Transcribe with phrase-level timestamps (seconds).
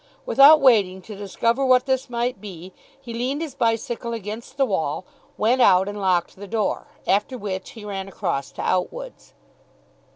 [0.25, 5.05] Without waiting to discover what this might be, he leaned his bicycle against the wall,
[5.37, 9.35] went out, and locked the door, after which he ran across to Outwood's.